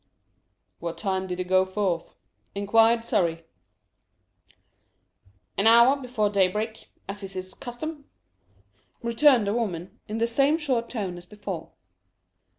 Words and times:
"What 0.79 0.97
time 0.97 1.27
did 1.27 1.37
he 1.37 1.45
go 1.45 1.63
forth?" 1.63 2.15
inquired 2.55 3.05
Surrey. 3.05 3.45
"An 5.59 5.67
hour 5.67 5.95
before 5.95 6.27
daybreak, 6.27 6.89
as 7.07 7.21
is 7.21 7.33
his 7.33 7.53
custom," 7.53 8.09
returned 9.03 9.45
the 9.45 9.53
woman, 9.53 9.99
in 10.07 10.17
the 10.17 10.25
same 10.25 10.57
short 10.57 10.89
tone 10.89 11.19
as 11.19 11.27
before. 11.27 11.73